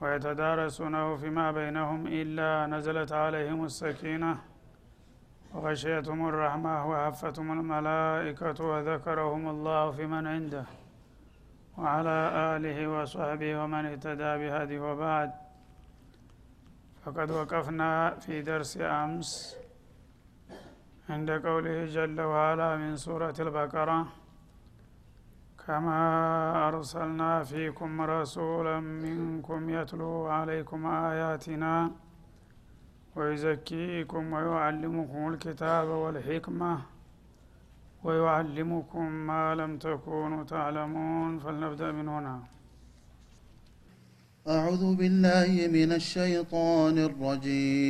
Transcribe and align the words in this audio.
ويتدارسونه 0.00 1.16
فيما 1.16 1.52
بينهم 1.52 2.06
إلا 2.06 2.66
نزلت 2.66 3.12
عليهم 3.12 3.64
السكينة. 3.64 4.38
وغشيتهم 5.54 6.28
الرحمة 6.28 6.90
وحفتهم 6.90 7.52
الملائكة 7.52 8.64
وذكرهم 8.64 9.48
الله 9.48 9.90
في 9.90 10.06
من 10.06 10.26
عنده. 10.26 10.64
وعلى 11.78 12.16
آله 12.56 12.88
وصحبه 12.88 13.62
ومن 13.62 13.86
اهتدى 13.86 14.32
بهدي 14.40 14.78
وبعد. 14.78 15.30
فقد 17.04 17.30
وقفنا 17.30 18.10
في 18.10 18.42
درس 18.42 18.78
أمس 18.80 19.56
عند 21.08 21.30
قوله 21.30 21.84
جل 21.86 22.20
وعلا 22.20 22.76
من 22.76 22.96
سورة 22.96 23.34
البقرة. 23.40 24.19
كما 25.66 26.00
أرسلنا 26.68 27.32
فيكم 27.50 27.90
رسولا 28.00 28.80
منكم 28.80 29.60
يتلو 29.76 30.26
عليكم 30.36 30.80
آياتنا 30.86 31.74
ويزكيكم 33.16 34.32
ويعلمكم 34.32 35.20
الكتاب 35.32 35.88
والحكمة 36.02 36.72
ويعلمكم 38.04 39.06
ما 39.30 39.44
لم 39.60 39.72
تكونوا 39.78 40.42
تعلمون 40.44 41.38
فلنبدأ 41.38 41.88
من 41.92 42.08
هنا. 42.08 42.36
أعوذ 44.48 44.84
بالله 45.00 45.52
من 45.76 45.90
الشيطان 46.00 46.96
الرجيم. 47.08 47.80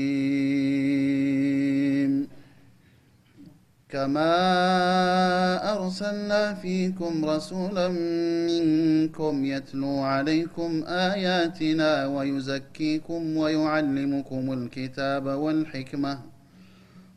كما 3.92 5.72
أرسلنا 5.72 6.54
فيكم 6.54 7.24
رسولا 7.24 7.88
منكم 8.48 9.44
يتلو 9.44 9.98
عليكم 9.98 10.84
آياتنا 10.86 12.06
ويزكيكم 12.06 13.36
ويعلمكم 13.36 14.52
الكتاب 14.52 15.26
والحكمة 15.26 16.18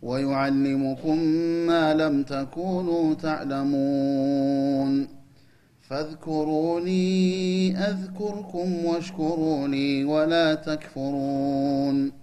ويعلمكم 0.01 1.17
ما 1.67 1.93
لم 1.93 2.23
تكونوا 2.23 3.13
تعلمون 3.13 5.07
فاذكروني 5.81 7.07
أذكركم 7.77 8.85
واشكروني 8.85 10.05
ولا 10.05 10.55
تكفرون 10.55 12.22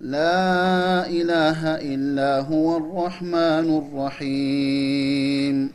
لا 0.00 1.06
إله 1.06 1.74
إلا 1.94 2.40
هو 2.40 2.76
الرحمن 2.76 3.82
الرحيم. 3.82 5.70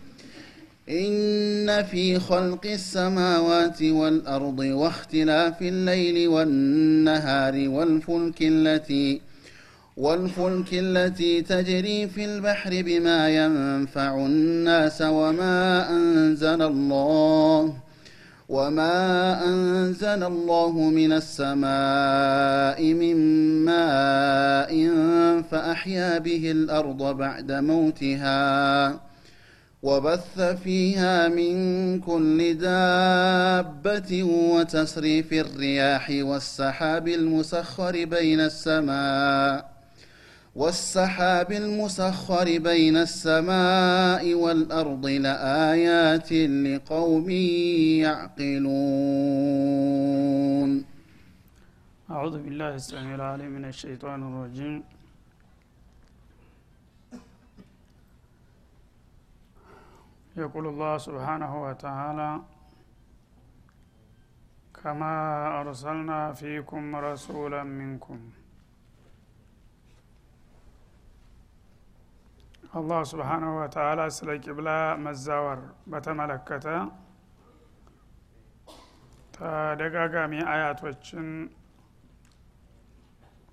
إن 0.89 1.83
في 1.83 2.19
خلق 2.19 2.65
السماوات 2.65 3.81
والأرض 3.81 4.59
واختلاف 4.59 5.61
الليل 5.61 6.27
والنهار 6.27 7.69
والفلك 7.69 8.35
التي 8.41 9.21
والفلك 9.97 10.67
التي 10.73 11.41
تجري 11.41 12.07
في 12.07 12.25
البحر 12.25 12.69
بما 12.71 13.29
ينفع 13.29 14.25
الناس 14.25 15.01
وما 15.01 15.89
أنزل 15.89 16.61
الله 16.61 17.73
وما 18.49 19.45
أنزل 19.45 20.23
الله 20.23 20.71
من 20.71 21.11
السماء 21.11 22.83
من 22.93 23.17
ماء 23.65 24.89
فأحيا 25.51 26.17
به 26.19 26.51
الأرض 26.51 27.17
بعد 27.17 27.51
موتها 27.51 28.99
وبث 29.83 30.39
فيها 30.39 31.27
من 31.27 31.55
كل 31.99 32.53
دابة 32.57 34.23
وتصريف 34.23 35.33
الرياح 35.33 36.09
والسحاب 36.09 37.07
المسخر 37.07 38.05
بين 38.05 38.39
السماء 38.39 39.72
والسحاب 40.55 41.51
المسخر 41.51 42.45
بين 42.59 42.97
السماء 42.97 44.33
والأرض 44.33 45.05
لآيات 45.05 46.31
لقوم 46.65 47.29
يعقلون. 48.05 48.71
أعوذ 52.09 52.35
بالله 52.43 52.75
السميع 52.75 53.15
العليم 53.15 53.51
من 53.51 53.65
الشيطان 53.65 54.19
الرجيم. 54.29 54.83
يقول 60.37 60.67
الله 60.67 60.97
سبحانه 60.97 61.63
وتعالى 61.63 62.41
كما 64.83 65.15
أرسلنا 65.61 66.33
فيكم 66.33 66.95
رسولا 66.95 67.63
منكم 67.63 68.19
አላህ 72.73 73.01
ስብሓናሁ 73.09 73.51
ወተላ 73.57 74.01
ስለ 74.15 74.29
ቂብላ 74.43 74.69
መዛወር 75.03 75.59
በተመለከተ 75.91 76.65
ተደጋጋሚ 79.35 80.33
አያቶችን 80.51 81.27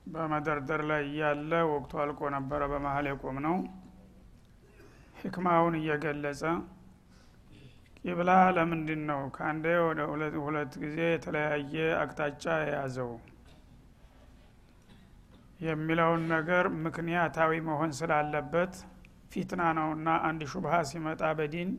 በመደርደር 0.06 0.82
ላይ 0.90 1.02
እያለ 1.08 1.52
ወቅቱ 1.72 1.92
አልቆ 2.02 2.30
ነበረ። 2.36 2.68
በመሀል 2.72 3.08
የቆም 3.10 3.38
ነው 3.46 3.56
ህክማውን 5.20 5.76
እየገለጸ 5.80 6.42
ቂብላ 8.04 8.30
ለምንድን 8.56 9.02
ነው 9.10 9.20
ከአንዴ 9.34 9.66
ወደ 9.86 10.00
ሁለት 10.44 10.72
ጊዜ 10.84 10.98
የተለያየ 11.08 11.74
አቅጣጫ 11.98 12.44
የያዘው? 12.62 13.10
የሚለውን 15.60 16.22
ነገር 16.34 16.64
ምክንያታዊ 16.84 17.52
መሆን 17.66 17.90
ስላለበት 17.98 18.74
ፊትና 19.30 19.62
ነውና 19.78 20.08
አንድ 20.28 20.40
ሹብሃ 20.52 20.74
ሲመጣ 20.88 21.22
በዲን 21.38 21.70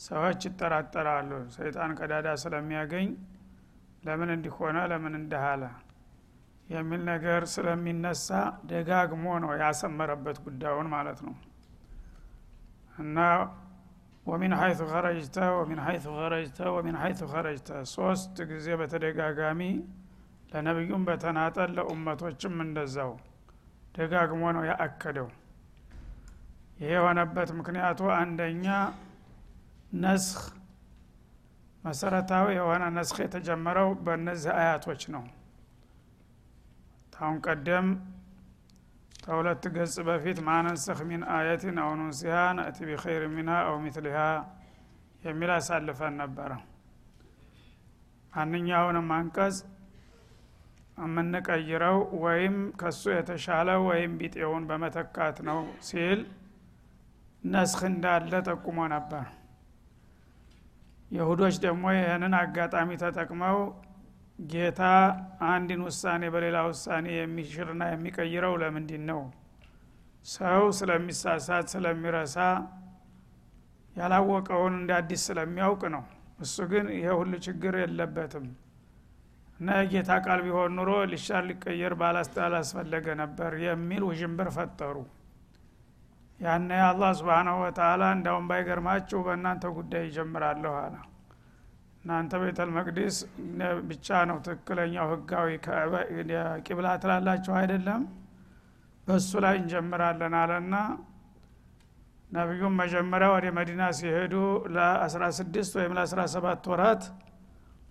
ሰዎች 0.00 0.40
ይጠራጠራሉ። 0.48 1.30
ሰይጣን 1.56 1.92
ቀዳዳ 1.98 2.28
ስለሚያገኝ 2.42 3.08
ለምን 4.02 4.30
እንዲሆነ 4.34 4.78
ለምን 4.90 5.14
እንደሃለ 5.20 5.62
የሚል 6.68 7.02
ነገር 7.10 7.42
ስለሚነሳ 7.52 8.28
ደጋግሞ 8.70 9.24
ነው 9.44 9.52
ያሰመረበት 9.62 10.38
ጉዳዩን 10.46 10.88
ማለት 10.94 11.20
ነው። 11.26 11.34
እና 12.96 13.18
ወሚን 14.26 14.52
ሀይቱ 14.60 14.80
ከረጅተ 14.90 15.36
ወሚን 15.58 15.80
ሀይቱ 15.84 16.06
ከረጅተ 16.18 16.58
ወሚን 16.76 16.96
ሀይቱ 17.02 17.20
ከረጅተ 17.32 17.68
ሶስት 17.94 18.36
ጊዜ 18.50 18.68
በተደጋጋሚ 18.80 19.60
ለነቢዩም 20.52 21.02
በተናጠል 21.08 21.70
ለኡመቶችም 21.78 22.56
እንደዛው 22.64 23.12
ደጋግሞ 23.94 24.42
ነው 24.56 24.64
ያአከደው 24.70 25.28
ይሄ 26.78 26.90
የሆነበት 26.92 27.48
ምክንያቱ 27.58 28.00
አንደኛ 28.16 28.66
ነስህ 30.02 30.42
መሰረታዊ 31.84 32.46
የሆነ 32.56 32.84
ነስህ 32.94 33.18
የተጀመረው 33.24 33.88
በእነዚህ 34.04 34.52
አያቶች 34.58 35.02
ነው። 35.14 35.24
ታሁን 37.12 37.36
ቀደም 37.46 37.86
ከሁለት 39.22 39.64
ገጽ 39.74 39.94
በፊት 40.06 40.38
ማነንሰህ 40.46 40.98
ሚን 41.08 41.22
አየትን 41.34 41.78
አው 41.82 41.90
ኑንሲሃ 41.98 42.36
ነእቲ 42.58 42.78
ቢኸይር 42.88 43.24
ሚንሃ 43.32 43.56
አው 43.66 43.76
ሚትሊሃ? 43.84 44.18
የሚል 45.22 45.50
አሳልፈን 45.54 46.14
ነበረ። 46.20 46.50
ማንኛውንም 48.32 49.08
አንቀጽ 49.14 49.56
የምንቀይረው 50.98 51.96
ወይም 52.22 52.56
ከሱ 52.80 53.02
የተሻለ 53.14 53.68
ወይም 53.86 54.12
ቢጤውን 54.20 54.64
በመተካት 54.70 55.36
ነው 55.48 55.58
ሲል 55.82 56.20
ነስህ 57.44 57.82
እንዳለ 57.88 58.32
ጠቁሞ 58.48 58.78
ነበር። 58.92 59.26
የሁዶች 61.10 61.56
ደግሞ 61.64 61.84
ይህንን 61.96 62.34
አጋጣሚ 62.40 62.90
ተጠቅመው 63.02 63.58
ጌታ 64.38 64.80
አንድን 65.48 65.80
ውሳኔ 65.86 66.22
በሌላ 66.34 66.58
ውሳኔ 66.68 67.06
የሚሽርና 67.14 67.82
የሚቀይረው 67.90 68.54
ለምንድን 68.62 69.04
ነው 69.10 69.20
ሰው 70.24 70.62
ስለሚሳሳት 70.78 71.66
ስለሚረሳ 71.72 72.36
ያላወቀውን 73.96 74.74
እንደ 74.80 74.90
አዲስ 74.98 75.22
ስለሚያውቅ 75.28 75.82
ነው። 75.94 76.02
እሱ 76.40 76.56
ግን 76.72 76.86
ይሄ 76.96 77.06
ሁሉ 77.20 77.32
ችግር 77.46 77.74
የለበትም። 77.80 78.46
እና 79.60 79.68
የጌታ 79.80 80.10
ቃል 80.24 80.40
ቢሆን 80.44 80.74
ኑሮ 80.78 80.90
ሊሻር 81.12 81.42
ሊቀየር 81.48 81.94
ባላስፈለገ 82.00 83.06
ነበር 83.22 83.52
የሚል 83.64 84.02
ውዥንብር 84.08 84.48
ፈጠሩ 84.56 84.96
ያነ 86.40 86.70
አላህ 86.88 87.10
ስብሓናሁ 87.18 87.56
ወተላ 87.62 88.02
እንዳውም 88.16 88.44
ባይገርማችሁ 88.50 89.18
በእናንተ 89.26 89.64
ጉዳይ 89.78 90.02
ይጀምራለሁ 90.08 90.72
አለ። 90.82 90.94
እናንተ 92.02 92.32
ቤተል 92.42 92.70
መቅዲስ 92.76 93.16
ብቻ 93.88 94.08
ነው 94.28 94.36
ትክክለኛው 94.46 95.06
ህጋዊ 95.12 95.48
ቂብላ 96.66 96.86
ትላላችሁ? 97.02 97.52
አይደለም። 97.60 98.02
በእሱ 99.06 99.30
ላይ 99.44 99.54
እንጀምራለን 99.60 100.34
አለና 100.40 100.74
ነቢዩም 102.30 102.74
መጀመሪያ 102.82 103.28
ወደ 103.34 103.46
መዲና 103.58 103.82
ሲሄዱ 103.98 104.34
ለ16 104.74 105.76
ወይም 105.78 105.92
ለ17 105.98 106.66
ወራት 106.72 107.04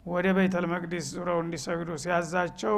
ወደ 0.06 0.28
ቤተል 0.38 0.66
መቅዲስ 0.74 1.06
ዙረው 1.14 1.40
እንዲሰግዱ 1.46 1.90
ሲያዛቸው 2.04 2.78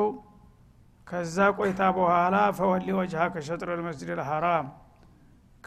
ከዛ 1.08 1.38
ቆይታ 1.58 1.82
በኋላ 1.98 2.36
ፈወሊ 2.58 2.88
ወጅሃ 3.00 3.24
ከሸጥር 3.34 3.70
ልመስጅድ 3.80 4.10
ልሐራም 4.20 4.68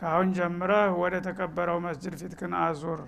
ከአሁን 0.03 0.29
ጀምረህ 0.37 0.93
ወደ 1.01 1.15
ተከበረው 1.25 1.77
መስጅድ 1.85 2.15
ፊትክን 2.21 2.53
አዙር። 2.61 3.01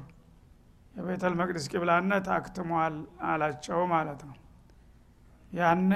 የቤተል 0.94 1.32
መቅዲስ 1.40 1.64
ቂብላነት 1.72 2.26
አክትሟል 2.34 2.96
አላቸው 3.28 3.80
ማለት 3.92 4.20
ነው። 4.28 4.36
ያነ 5.50 5.92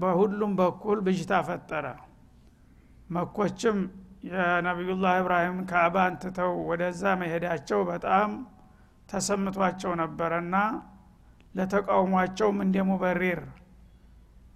በሁሉም 0.00 0.52
በኩል 0.58 0.98
ብጅታ 1.06 1.32
ፈጠረ። 1.46 1.86
መኮችም 3.10 3.78
የነቢዩላህ 4.28 5.14
ኢብራሂም 5.20 5.56
ካዕባን 5.70 6.14
ትተው 6.22 6.52
ወደዛ 6.68 7.14
መሄዳቸው 7.22 7.80
በጣም 7.90 8.30
ተሰምቷቸው 9.08 9.92
ነበረና 10.02 10.56
ለተቃውሟቸውም 11.54 12.58
እንደ 12.66 12.76
ሙበሪር 12.90 13.40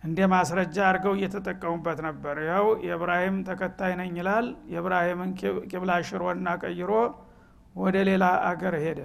እንደ 0.03 0.19
ማስረጃ 0.33 0.77
አድርገው 0.89 1.15
እየተጠቀሙበት 1.17 1.99
ነበር። 2.07 2.37
ያው 2.49 2.67
የእብራሂም 2.87 3.37
ተከታይ 3.49 3.93
ነኝ 4.01 4.13
ይላል። 4.21 4.47
የእብራሂምን 4.73 5.31
ቂብላ 5.71 5.93
ሽሮና 6.09 6.49
ቀይሮ 6.63 6.91
ወደ 7.75 7.97
ሌላ 8.09 8.25
አገር 8.49 8.75
ሄደ። 8.85 9.01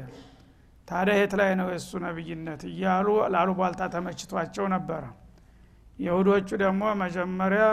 ታዲያ 0.87 1.15
የት 1.19 1.33
ላይ 1.39 1.51
ነው 1.59 1.67
የእሱ 1.71 1.91
ነብይነት? 2.05 2.61
እያሉ 2.71 3.07
ላሉ 3.33 3.49
ቧልታ 3.59 3.81
ተመችቷቸው 3.93 4.65
ነበረ 4.75 5.03
የሁዶቹ 5.99 6.49
ደግሞ 6.63 6.83
መጀመሪያ 7.01 7.63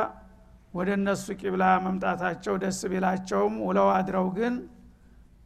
ወደ 0.75 0.89
እነሱ 0.99 1.27
ቂብላ 1.41 1.65
መምጣታቸው 1.85 2.55
ደስ 2.63 2.81
ቢላቸውም 2.91 3.55
ውለው 3.67 3.89
አድረው 3.95 4.27
ግን 4.37 4.55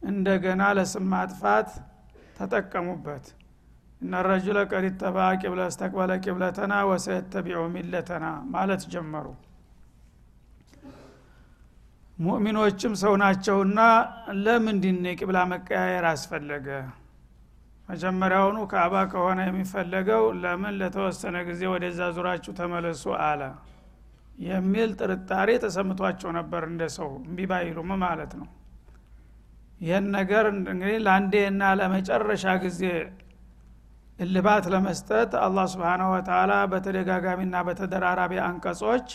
እንደገና 0.01 0.63
ለስም 0.77 1.05
ማጥፋት 1.13 1.69
ተጠቀሙበት 2.37 3.25
እነ 4.03 4.21
ረጁለ 4.27 4.59
ቀድ 4.71 4.85
ተባ 5.01 5.17
ቂብለ 5.41 5.59
እስተቅበለ 5.69 6.11
ቂብለተና 6.23 6.73
ወሰየተቢዑ 6.89 7.59
ሚለተና 7.73 8.25
ማለት 8.53 8.81
ጀመሩ። 8.93 9.25
ሙእሚኖችም 12.17 12.93
ሰው 13.01 13.13
ናቸውና 13.21 13.79
ለምንድን 14.45 14.99
የቂብላ 15.09 15.37
መቀያየር 15.51 16.05
አስፈለገ? 16.11 16.67
መጀመሪያውኑ 17.89 18.57
ካዕባ 18.71 18.95
ከሆነ 19.11 19.39
የሚፈለገው 19.47 20.23
ለምን 20.43 20.75
ለተወሰነ 20.81 21.35
ጊዜ 21.47 21.61
ወደዛ 21.73 21.99
ዙራችሁ 22.17 22.51
ተመለሱ 22.59 23.03
አለ 23.23 23.41
የሚል 24.45 24.91
ጥርጣሬ 24.99 25.49
ተሰምቷቸው 25.63 26.29
ነበር 26.37 26.63
እንደ 26.69 26.83
ሰው። 26.95 27.09
እምቢ 27.21 27.39
ባይሉም 27.51 27.91
ማለት 28.03 28.31
ነው። 28.39 28.47
ይህን 29.81 30.05
ነገር 30.15 30.45
እንግዲህ 30.53 30.97
ለአንዴና 31.05 31.61
ለመጨረሻ 31.79 32.45
ጊዜ 32.63 32.81
እልባት 34.19 34.65
ለመስጠት 34.73 35.31
አላህ 35.43 35.65
ስብሓናሁ 35.71 36.09
ወተላ 36.15 36.51
በተደጋጋሚና 36.71 37.55
በተደራራቢ 37.67 38.33
አንቀጾች 38.47 39.07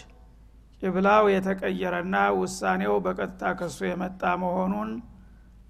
ቂብላው 0.83 1.25
የተቀየረና 1.33 2.17
ውሳኔው 2.39 2.95
በቀጥታ 3.05 3.53
ከሱ 3.61 3.79
የመጣ 3.89 4.23
መሆኑን 4.43 4.91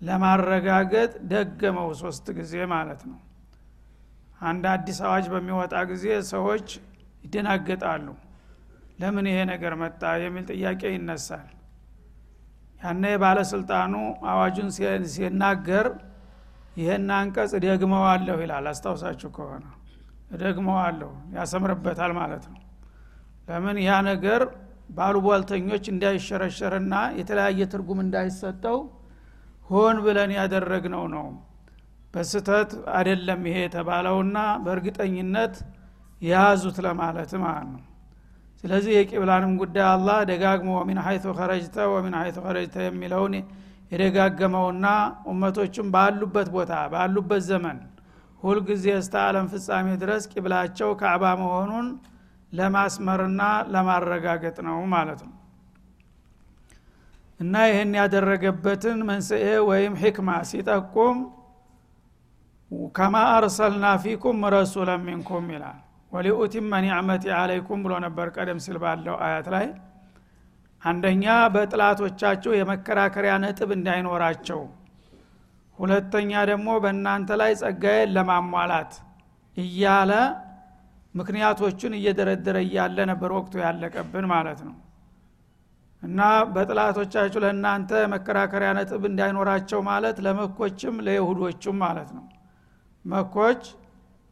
ለማረጋገጥ 0.01 1.13
ደገመው 1.31 1.89
ሶስት 2.01 2.27
ጊዜ 2.39 2.55
ማለት 2.73 3.01
ነው። 3.11 3.19
አንድ 4.41 4.65
አዲስ 4.73 4.99
አዋጅ 5.07 5.27
በሚወጣ 5.33 5.77
ጊዜ 5.91 6.05
ሰዎች 6.33 6.67
ይደናገጣሉ። 7.25 8.07
ለምን 9.01 9.27
ይሄ 9.31 9.39
ነገር 9.51 9.73
መጣ 9.83 10.03
የሚል 10.23 10.45
ጥያቄ 10.53 10.83
ይነሳል። 10.95 11.49
ያነ 12.81 13.05
ባለስልጣኑ 13.23 13.95
አዋጁን 14.31 14.69
ሲናገር 15.15 15.87
ይህን 16.79 17.09
አንቀጽ 17.17 17.53
ደግመዋለሁ 17.65 18.37
ይላል። 18.43 18.67
አስታውሳችሁ 18.73 19.29
ከሆነ 19.37 19.65
ደግመዋለሁ 20.43 21.11
ያሰምርበታል 21.37 22.13
ማለት 22.19 22.45
ነው። 22.53 22.63
ለምን 23.49 23.77
ያ 23.85 23.93
ነገር 24.09 24.43
ባሉቧልተኞች 24.91 25.85
እንዳይሸረሸርና 25.93 26.95
የተለያየ 27.19 27.61
ትርጉም 27.73 27.99
እንዳይሰጠው 28.05 28.79
ሆን 29.71 29.97
ብለን 30.05 30.31
ያደረግነው 30.39 31.05
ነው። 31.15 31.27
በስተት 32.15 32.71
አይደለም 32.95 33.41
ይሄ 33.49 33.57
የተባለውና 33.65 34.37
በእርግጠኝነት 34.65 35.55
የያዙት 36.23 36.77
ለማለት 36.87 37.33
ማለት 37.43 37.69
ነው። 37.75 37.83
ስለዚህ 38.65 38.93
የቂብላንም 38.97 39.53
ጉዳይ 39.61 39.85
አላህ 39.91 40.19
ደጋግሞ 40.31 40.71
ወሚን 40.79 40.99
ሀይቱ 41.07 41.27
ከረጅተ 41.39 41.77
ወሚን 41.93 42.15
ሀይቱ 42.21 42.39
ከረጅተ 42.47 42.77
የሚለውን 42.87 43.35
የደጋገመውና 43.93 44.87
ኡመቶችም 45.31 45.87
ባሉበት 45.95 46.49
ቦታ 46.55 46.73
ባሉበት 46.93 47.43
ዘመን 47.49 47.79
ሁልጊዜ 48.43 48.87
እስተ 49.01 49.15
አለም 49.25 49.47
ፍጻሜ 49.53 49.87
ድረስ 50.03 50.25
ቂብላቸው 50.33 50.91
ካዕባ 51.01 51.25
መሆኑን 51.41 51.87
ለማስመርና 52.53 53.41
ለማረጋገጥ 53.73 54.57
ነው 54.69 54.79
ማለት 54.93 55.21
ነው። 55.27 55.35
እና 57.41 57.55
ይህን 57.69 57.91
ያደረገበትን 57.99 59.01
መንስኤ 59.09 59.43
ወይም 59.69 59.93
ሕክማ 60.03 60.31
ሲጠቁም 60.51 61.19
ከማ 62.95 63.17
አርሰልና 63.35 63.87
ፊኩም 64.03 64.41
ረሱለን 64.55 65.03
ሚንኩም 65.07 65.47
ይላል። 65.55 65.79
ወሊኡቲመ 66.13 66.73
ኒዕመቲ 66.85 67.25
አለይኩም 67.39 67.81
ብሎ 67.85 67.93
ነበር 68.05 68.27
ቀደም 68.37 68.59
ሲል 68.65 68.77
ባለው 68.83 69.17
አያት 69.25 69.47
ላይ 69.55 69.67
አንደኛ 70.83 71.25
በጥላቶቻቸው 71.55 72.53
የመከራከሪያ 72.57 73.33
ነጥብ 73.45 73.71
እንዳይኖራቸው። 73.77 74.61
ሁለተኛ 75.79 76.31
ደግሞ 76.51 76.69
በእናንተ 76.85 77.31
ላይ 77.41 77.53
ጸጋዬን 77.61 78.13
ለማሟላት 78.17 78.93
እያለ 79.57 80.13
ምክንያቶቹን 81.15 81.93
እየደረደረ 81.99 82.57
እያለ 82.67 82.99
ነበር 83.11 83.31
ወቅቱ 83.39 83.55
ያለቀብን 83.65 84.27
ማለት 84.33 84.61
ነው። 84.69 84.77
እና 86.03 86.21
በጥላቶቻችሁ 86.55 87.41
ለእናንተ 87.45 87.91
መከራከሪያ 88.13 88.69
ነጥብ 88.79 89.03
እንዳይኖራቸው 89.11 89.81
ማለት 89.89 90.17
ለመኮችም 90.27 90.97
ለይሁዶችም 91.07 91.77
ማለት 91.85 92.11
ነው። 92.19 92.25
መኮች 93.05 93.63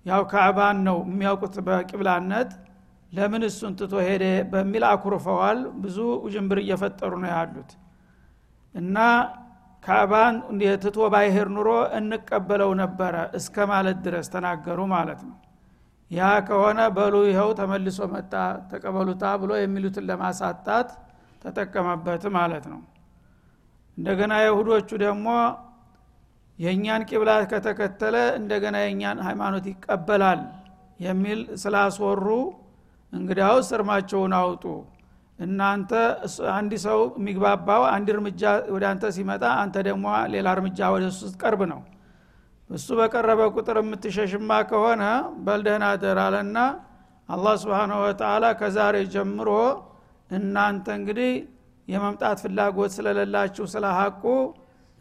ያው 0.06 0.22
ካዕባን 0.32 0.78
ነው 0.88 0.98
የሚያውቁት 1.08 1.56
በቂብላነት 1.66 2.50
ለምን 3.16 3.42
እሱን 3.49 3.73
ትቶ 3.78 3.94
ሄደ 4.06 4.25
በሚል 4.52 4.85
አኩርፈዋል። 4.90 5.58
ብዙ 5.82 5.96
ውዥንብር 6.25 6.58
እየፈጠሩ 6.62 7.12
ነው 7.23 7.30
ያሉት። 7.35 7.70
እና 8.75 8.96
ካዕባን 9.82 10.37
ትቶ 10.85 10.99
ባይሄር 11.12 11.49
ኑሮ 11.56 11.68
እንቀበለው 11.99 12.70
ነበረ 12.80 13.14
እስከ 13.38 13.66
ማለት 13.73 13.99
ድረስ 14.06 14.26
ተናገሩ 14.35 14.78
ማለት 14.94 15.20
ነው። 15.28 15.37
ያ 16.11 16.26
ከሆነ 16.49 16.80
በሉ 16.96 17.14
ይኸው 17.28 17.49
ተመልሶ 17.61 18.00
መጣ 18.12 18.32
ተቀበሉታ 18.70 19.25
ብሎ 19.42 19.52
የሚሉትን 19.61 20.04
ለማሳጣት 20.11 20.90
ተጠቀመበት 21.42 22.25
ማለት 22.37 22.64
ነው። 22.73 22.80
እንደገና 23.99 24.35
የሁዶቹ 24.42 24.88
ደግሞ 25.04 25.28
የእኛን 26.58 27.02
ቂብላት 27.08 27.44
ከተከተለ 27.50 28.16
እንደገና 28.38 28.76
የእኛን 28.85 29.18
ሃይማኖት 29.26 29.64
ይቀበላል 29.73 30.40
የሚል 31.00 31.40
ስላስወሩ 31.62 32.26
እንግዲያውስ 33.12 33.68
እርማቸውን 33.76 34.32
አውጡ። 34.38 34.64
እናንተ 35.38 35.92
አንድ 36.54 36.72
ሰው 36.84 37.00
የሚግባባው 37.18 37.82
አንድ 37.94 38.08
እርምጃ 38.14 38.42
ወደ 38.75 38.84
አንተ 38.90 39.04
ሲመጣ 39.16 39.44
አንተ 39.62 39.76
ደግሞ 39.88 40.04
ሌላ 40.34 40.46
እርምጃ 40.56 40.88
ወደ 40.94 41.04
እሱ 41.10 41.20
ስትቀርብ 41.26 41.62
ነው። 41.72 41.80
እሱ 42.70 42.86
በቀረበ 43.00 43.40
ቁጥር 43.56 43.76
የምትሸሽማ 43.82 44.50
ከሆነ 44.70 45.02
በልደህና 45.44 45.88
ደራለና 46.02 46.58
አላህ 47.28 47.54
ስብንሁ 47.62 47.98
ወተላ 48.04 48.44
ከዛሬ 48.60 48.96
ጀምሮ 49.14 49.50
እናንተ 50.30 50.86
እንግዲህ 50.98 51.30
የመምጣት 51.88 52.38
ፍላጎት 52.44 52.90
ስለሌላችሁ 52.96 53.64
ስለ 53.75 53.86
ሀቁ 53.98 54.22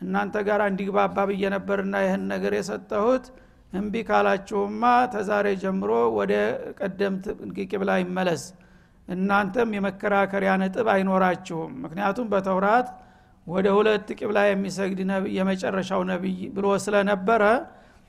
እናንተ 0.01 0.35
ጋር 0.47 0.61
እንዲግባባ 0.69 1.17
ብዬ 1.29 1.43
ነበርና 1.55 1.95
ይህን 2.05 2.23
ነገር 2.33 2.53
የሰጠሁት 2.57 3.25
እምቢ 3.73 3.95
ካላችሁማ 4.07 4.83
ተዛሬ 5.13 5.47
ጀምሮ 5.61 5.91
ወደ 6.17 6.33
ቀደምት 6.79 7.25
ቂብላ 7.71 7.91
ይመለስ። 8.01 8.43
እናንተም 9.07 9.69
የመከራከሪያ 9.77 10.51
ነጥብ 10.61 10.87
አይኖራችሁም። 10.93 11.73
ምክንያቱም 11.83 12.27
በተውራት 12.31 12.87
ወደ 13.47 13.67
ሁለት 13.77 14.07
ቂብላ 14.19 14.39
የሚሰግድ 14.47 14.99
የመጨረሻው 15.35 16.01
ነቢይ 16.11 16.39
ብሎ 16.55 16.67
ስለነበረ 16.85 17.43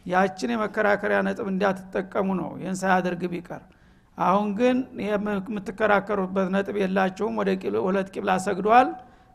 ያችን 0.07 0.53
የመከራከሪያ 0.55 1.19
ነጥብ 1.27 1.47
እንዳትጠቀሙ 1.53 2.29
ነው። 2.41 2.51
ይህን 2.61 2.77
ሳያደርግ 2.83 3.23
ቢቀር። 3.33 3.63
አሁን 4.19 4.47
ግን 4.59 4.77
የምትከራከሩበት 5.07 6.49
ነጥብ 6.55 6.77
የላችሁም። 6.83 7.35
ወደ 7.41 7.51
ሁለት 7.87 8.09
ቂብላ 8.15 8.33
ሰግዷል። 8.47 8.89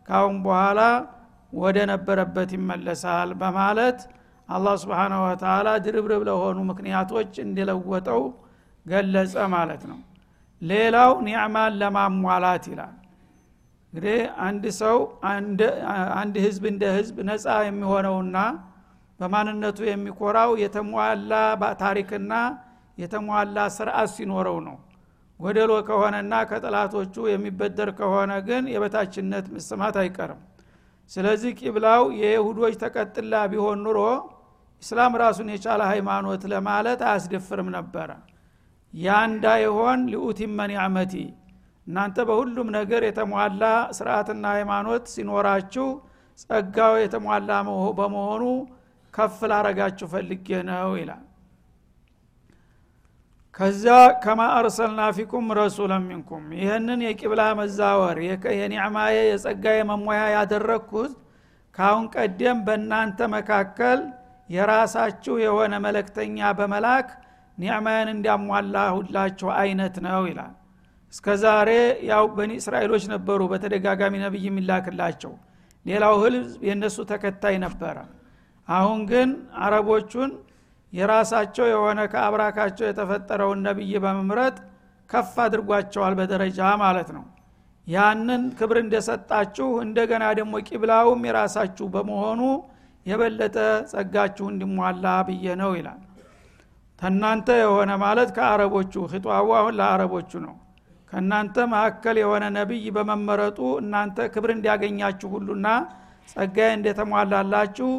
ካሁን 0.07 0.37
በኋላ 0.45 0.79
ወደ 1.53 1.77
ነበረበት 1.91 2.49
ይመለሳል 2.57 3.29
በማለት 3.41 3.99
አላህ 4.51 4.73
ስብሓናሁ 4.81 5.19
ወተላ 5.25 5.67
ድርብርብ 5.85 6.23
ለሆኑ 6.29 6.57
ምክንያቶች 6.69 7.33
እንዲለወጠው 7.43 8.21
ገለጸ 8.85 9.35
ማለት 9.53 9.83
ነው። 9.91 9.99
ሌላው 10.61 11.11
ኒዕማን 11.27 11.73
ለማሟላት 11.81 12.65
ይላል። 12.71 12.95
እንግዲህ 13.93 14.19
አንድ 14.45 14.65
ሰው 14.81 14.97
አንድ 16.19 16.35
ህዝብ 16.45 16.63
እንደ 16.71 16.83
ህዝብ 16.97 17.17
ነፃ 17.29 17.45
የሚሆነውና 17.67 18.37
በማንነቱ 19.19 19.79
የሚኮራው 19.89 20.51
የተሟላ 20.61 21.31
ታሪክና 21.81 22.33
የተሟላ 22.97 23.57
ስርዓት 23.75 24.09
ሲኖረው 24.15 24.57
ነው። 24.67 24.77
ጎደሎ 25.39 25.71
ከሆነና 25.87 26.33
ከጠላቶቹ 26.49 27.15
የሚበደር 27.29 27.89
ከሆነ 27.99 28.31
ግን 28.47 28.63
የበታችነት 28.73 29.45
መሰማት 29.55 29.95
አይቀርም። 30.01 30.41
ስለዚህ 31.11 31.51
ቂብላው 31.59 32.03
የይሁዶች 32.19 32.75
ተቀጥላ 32.83 33.33
ቢሆን 33.51 33.79
ኑሮ 33.85 33.99
እስላም 34.81 35.13
ራሱን 35.21 35.49
የቻለ 35.53 35.81
ሃይማኖት 35.91 36.43
ለማለት 36.53 36.99
አያስደፍርም 37.07 37.69
ነበረ። 37.75 38.09
ያ 38.93 39.17
እንዳይሆን 39.29 39.99
ሊኡቲመ 40.11 40.59
ኒዕመቲ 40.71 41.13
እናንተ 41.87 42.17
በሁሉም 42.29 42.67
ነገር 42.77 43.01
የተሟላ 43.05 43.63
ስርዓትና 43.97 44.45
ሃይማኖት 44.55 45.03
ሲኖራችሁ 45.13 45.87
ጸጋው 46.41 46.93
የተሟላ 47.01 47.49
በመሆኑ 47.99 48.43
ከፍ 49.13 49.37
ላረጋችሁ 49.51 50.07
ፈልጌ 50.13 50.47
ነው 50.69 50.91
ይላል። 50.99 51.23
ከዛ 53.59 53.85
ከማ 54.23 54.41
አርሰልና 54.57 55.01
ፊኩም 55.15 55.47
ረሱለን 55.59 56.03
ሚንኩም 56.09 56.43
ይህንን 56.59 56.99
የቂብላ 57.05 57.41
መዛወር 57.59 58.17
የኒዕማዬ 58.59 59.15
የጸጋዬ 59.25 59.79
መሞያ 59.89 60.21
ያደረግኩት 60.35 61.13
ካሁን 61.75 62.05
ቀደም 62.15 62.59
በእናንተ 62.67 63.27
መካከል 63.35 63.99
የራሳችሁ 64.51 65.35
የሆነ 65.43 65.73
መለክተኛ 65.85 66.49
በመላክ 66.57 67.09
ኒዕማዬን 67.57 68.09
እንዲያሟላ 68.13 68.75
ሁላችሁ 68.97 69.49
አይነት 69.61 69.95
ነው 70.05 70.21
ይላል። 70.29 70.53
እስከ 71.13 71.27
ዛሬ 71.43 71.69
ያው 72.09 72.25
በኒ 72.35 72.51
እስራኤሎች 72.59 73.03
ነበሩ 73.13 73.39
በተደጋጋሚ 73.51 74.13
ነቢይ 74.23 74.45
የሚላክላቸው። 74.47 75.33
ሌላው 75.85 76.15
ህዝብ 76.23 76.61
የእነሱ 76.67 76.97
ተከታይ 77.11 77.55
ነበረ። 77.65 77.97
አሁን 78.67 78.99
ግን 79.11 79.29
አረቦቹን 79.63 80.31
የራሳቸው 80.93 81.65
የሆነ 81.71 81.99
ከአብራካቸው 82.13 82.85
የተፈጠረውን 82.87 83.59
ነቢይ 83.67 83.93
በመምረጥ 84.03 84.55
ከፍ 85.09 85.35
አድርጓቸዋል 85.45 86.13
በደረጃ 86.19 86.59
ማለት 86.83 87.09
ነው። 87.17 87.23
ያንን 87.87 88.43
ክብር 88.57 88.77
እንደሰጣችሁ 88.83 89.67
እንደገና 89.85 90.23
ደግሞ 90.39 90.55
ቂብላውም 90.67 91.21
የራሳችሁ 91.27 91.85
በመሆኑ 91.95 92.41
የበለጠ 93.05 93.57
ጸጋችሁ 93.91 94.45
እንዲሟላ 94.51 95.05
ብዬ 95.27 95.45
ነው 95.61 95.71
ይላል። 95.77 96.01
ተናንተ 96.99 97.49
የሆነ 97.61 97.91
ማለት 98.03 98.29
ከአረቦቹ 98.35 98.93
ኺጧቡ 99.11 99.47
አሁን 99.59 99.75
ለአረቦቹ 99.79 100.31
ነው። 100.45 100.55
ከእናንተ 101.11 101.55
መካከል 101.71 102.15
የሆነ 102.21 102.43
ነቢይ 102.57 102.85
በመመረጡ 102.97 103.59
እናንተ 103.81 104.27
ክብር 104.33 104.49
እንዲያገኛችሁ 104.53 105.29
ሁሉና 105.35 105.67
ጸጋዬ 106.31 106.69
እንደተሟላላችሁ 106.75 107.89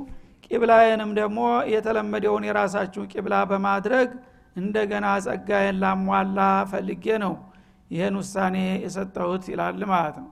ቂብላዬንም 0.47 1.11
ደግሞ 1.18 1.40
የተለመደውን 1.73 2.47
የራሳችሁ 2.49 3.02
ቂብላ 3.12 3.35
በማድረግ 3.50 4.09
እንደገና 4.56 5.06
ጸጋዬን 5.26 5.76
ላሟላ 5.82 6.38
ፈልጌ 6.73 7.04
ነው። 7.23 7.35
ይህን 7.90 8.14
ውሳኔ 8.21 8.56
የሰጠሁት 8.85 9.44
ይላል 9.52 9.82
ማለት 9.90 10.16
ነው 10.23 10.30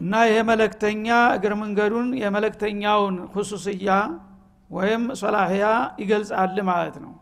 እና 0.00 0.12
ይሄ 0.26 0.36
መለክተኛ 0.50 1.06
እግር 1.34 1.52
መንገዱን 1.62 2.08
የመለክተኛውን 2.20 3.16
ሁሱስያ 3.32 3.88
ወይም 4.70 5.02
ሶላህያ 5.20 5.64
ይገልጻል 6.02 6.56
ማለት 6.70 6.96
ነው። 7.04 7.12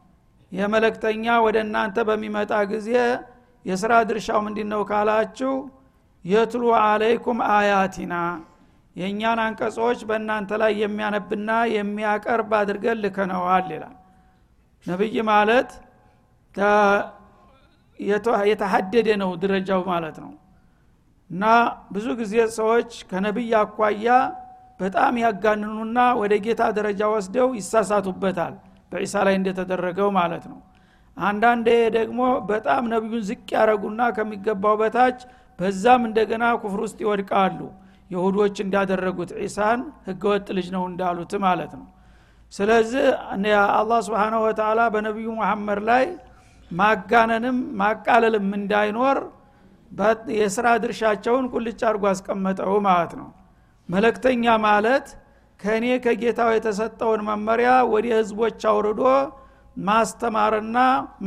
ይህ 0.53 0.67
መለክተኛ 0.75 1.25
ወደ 1.47 1.57
እናንተ 1.65 1.97
በሚመጣ 2.09 2.53
ጊዜ 2.71 2.91
የስራ 3.65 3.93
ድርሻው 4.09 4.39
ምንድ 4.45 4.59
ነው 4.73 4.83
ካላችሁ 4.91 5.53
የትሉ 6.25 6.63
አለይኩም 6.83 7.39
አያቲና 7.51 8.15
የእኛን 8.97 9.39
አንቀጾች 9.43 9.99
በእናንተ 10.09 10.51
ላይ 10.63 10.73
የሚያነብና 10.83 11.51
የሚያቀርብ 11.75 12.53
አድርገን 12.61 13.01
ልከነዋል 13.05 13.69
ይላል። 13.75 13.97
ነቢይ 14.87 15.17
ማለት 15.31 15.71
የተሀደደ 18.49 19.09
ነው 19.23 19.31
ድረጃው 19.43 19.83
ማለት 19.91 20.17
ነው 20.25 20.33
እና 21.31 21.45
ብዙ 21.95 22.07
ጊዜ 22.21 22.35
ሰዎች 22.59 22.91
ከነቢይ 23.11 23.53
አኳያ 23.61 24.07
በጣም 24.81 25.15
ያጋንኑና 25.23 25.99
ወደ 26.21 26.35
ጌታ 26.45 26.63
ደረጃ 26.77 27.03
ወስደው 27.15 27.49
ይሳሳቱበታል 27.59 28.55
በዒሳ 28.93 29.15
ላይ 29.27 29.35
እንደተደረገው 29.39 30.09
ማለት 30.19 30.45
ነው። 30.53 30.59
አንዳንዴ 31.17 31.69
ደግሞ 31.97 32.21
በጣም 32.51 32.83
ነቢዩን 32.93 33.25
ዝቅ 33.29 33.47
ያረጉና 33.57 34.03
ከሚገባው 34.17 34.75
በታች 34.83 35.19
በዛም 35.59 36.03
እንደገና 36.09 36.45
ኩፍር 36.63 36.81
ውስጥ 36.85 36.99
ይወድቃሉ። 37.05 37.61
የሁዶች 38.11 38.57
እንዳደረጉት 38.65 39.31
ዒሳን 39.41 39.81
ህገወጥ 40.07 40.47
ልጅ 40.59 40.69
ነው 40.77 40.83
እንዳሉት 40.91 41.33
ማለት 41.45 41.73
ነው። 41.81 41.87
ስለዚህ 42.53 43.07
አላህ 43.79 43.99
ስብንሁ 44.07 44.39
ወተላ 44.47 44.81
በነቢዩ 44.95 45.29
መሐመድ 45.41 45.81
ላይ 45.91 46.05
ማጋነንም 46.71 47.59
ማቃለልም 47.81 48.49
እንዳይኖር 48.59 49.19
የስራ 50.39 50.67
ድርሻቸውን 50.83 51.47
ቁልጭ 51.53 51.81
አድርጎ 51.89 52.05
አስቀመጠው 52.11 52.75
ማለት 52.89 53.13
ነው። 53.21 53.29
መለክተኛ 53.89 54.45
ማለት 54.67 55.07
ከእኔ 55.61 55.87
ከጌታው 56.05 56.51
የተሰጠውን 56.55 57.21
መመሪያ 57.29 57.71
ወደ 57.93 58.07
ህዝቦች 58.19 58.61
አውርዶ 58.71 59.03
ማስተማርና 59.83 60.79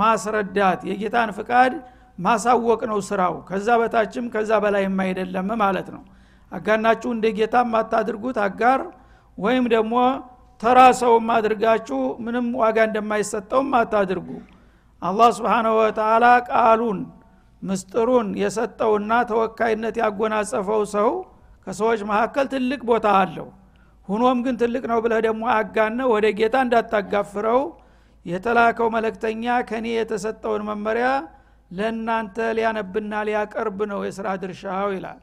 ማስረዳት 0.02 0.82
የጌታን 0.90 1.30
ፍቃድ 1.38 1.74
ማሳወቅ 2.18 2.82
ነው 2.92 3.00
ስራው። 3.08 3.36
ከዛ 3.50 3.68
በታችም 3.82 4.26
ከዛ 4.34 4.52
በላይም 4.64 4.98
አይደለም 5.06 5.50
ማለት 5.64 5.88
ነው። 5.96 6.02
አጋናችሁ 6.52 7.10
እንደ 7.16 7.28
ጌታም 7.38 7.72
አታድርጉት 7.80 8.38
አጋር 8.46 8.80
ወይም 9.38 9.66
ደግሞ 9.74 9.96
ተራ 10.62 10.80
ሰውም 11.00 11.28
አድርጋችሁ 11.36 12.00
ምንም 12.26 12.48
ዋጋ 12.62 12.78
እንደማይሰጠውም 12.88 13.70
አታድርጉ። 13.80 14.28
አላህ 15.02 15.30
ስብሓንሁ 15.38 15.74
ወተላ 15.80 16.26
ቃሉን 16.50 17.00
ምስጥሩን 17.62 18.28
የሰጠውና 18.42 19.12
ተወካይነት 19.32 19.96
ያጎናጸፈው 20.02 20.82
ሰው 20.96 21.10
ከሰዎች 21.66 22.02
መካከል 22.12 22.46
ትልቅ 22.54 22.82
ቦታ 22.90 23.08
አለው። 23.20 23.48
ሁኖም 24.08 24.38
ግን 24.46 24.56
ትልቅ 24.62 24.84
ነው 24.92 25.00
ብለህ 25.04 25.20
ደግሞ 25.28 25.44
አጋነ 25.56 26.00
ወደ 26.14 26.28
ጌታ 26.40 26.56
እንዳታጋፍረው 26.66 27.62
የተላከው 28.26 28.88
መለክተኛ 28.96 29.44
ከኔ 29.70 29.88
የተሰጠውን 29.94 30.64
መመሪያ 30.70 31.08
ለእናንተ 31.72 32.38
ሊያነብና 32.58 33.14
ሊያቀርብ 33.28 33.80
ነው 33.92 34.00
የስራ 34.08 34.28
ድርሻው 34.42 34.90
ይላል። 34.96 35.20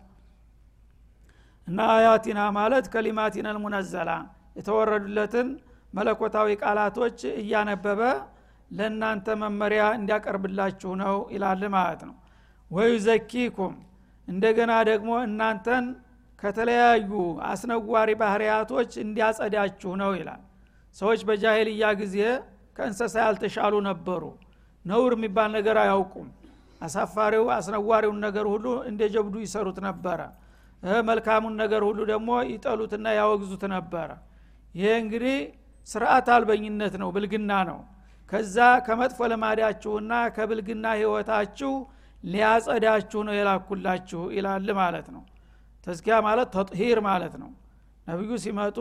እና 1.67 1.81
አያቲና 1.95 2.41
ማለት 2.59 2.87
ከሊማቲን 2.93 3.49
አልሙነዘላ 3.51 4.11
የተወረዱለትን 4.59 5.49
መለኮታዊ 5.95 6.49
ቃላቶች 6.63 7.19
እያነበበ 7.41 8.01
ለእናንተ 8.71 9.37
መመሪያ 9.43 9.83
እንዲያቀርብላችሁ 9.99 10.91
ነው 11.03 11.17
ይላል 11.35 11.63
ማለት 11.77 12.01
ነው 12.09 12.17
ወዩዘኪኩም 12.71 13.75
እንደገና 14.29 14.73
ደግሞ 14.91 15.11
እናንተን 15.27 15.85
ከተለያዩ 16.43 17.11
አስነዋሪ 17.51 18.11
ባህርያቶች 18.21 18.91
እንዲያጸዳችሁ 19.05 19.93
ነው 20.03 20.11
ይላል። 20.19 20.43
ሰዎች 20.97 21.21
በጃሄልያ 21.29 21.85
ጊዜ 22.01 22.17
ከእንሰሳ 22.77 23.15
ያልተሻሉ 23.25 23.75
ነበሩ። 23.89 24.23
ነውር 24.85 25.13
የሚባል 25.17 25.51
ነገር 25.57 25.77
አያውቁም። 25.83 26.29
አሳፋሪው 26.81 27.47
አስነዋሪውን 27.57 28.19
ነገር 28.27 28.47
ሁሉ 28.53 28.67
እንደ 28.91 29.03
ጀብዱ 29.15 29.37
ይሰሩት 29.45 29.79
ነበረ። 29.89 30.21
መልካሙን 31.09 31.55
ነገር 31.63 31.83
ሁሉ 31.89 32.01
ደግሞ 32.13 32.31
ይጠሉትና 32.51 33.07
ያወግዙት 33.19 33.63
ነበረ። 33.75 34.11
ይሄ 34.75 34.91
እንግዲህ 35.03 35.37
ስርዓት 35.89 36.27
አልበኝነት 36.35 36.95
ነው 37.03 37.09
ብልግና 37.17 37.53
ነው። 37.71 37.79
ከዛ 38.31 38.57
ከመጥፎ 38.87 39.19
ልማዳችሁና 39.33 40.13
ከብልግና 40.37 40.87
ህይወታችሁ 40.99 41.73
ሊያጸዳችሁ 42.25 43.21
ነው 43.27 43.35
የላኩላችሁ 43.39 44.21
ይላል 44.37 44.69
ማለት 44.81 45.09
ነው። 45.15 45.23
ተዝኪያ 45.87 46.17
ማለት 46.27 46.49
ተጥሂር 46.57 46.99
ማለት 47.09 47.35
ነው። 47.43 47.51
ነቢዩ 48.07 48.31
ሲመጡ 48.45 48.79